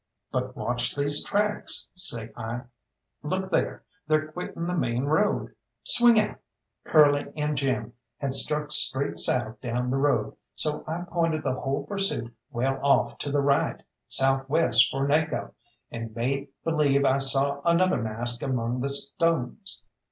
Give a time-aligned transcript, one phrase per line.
[0.31, 2.61] "But watch these tracks," say I;
[3.21, 6.39] "look there they're quitting the main road swing out!"
[6.83, 11.85] Curly and Jim had struck straight south down the road, so I pointed the whole
[11.85, 15.53] pursuit well off to the right, south west for Naco,
[15.91, 19.83] and made believe I saw another mask among the stones.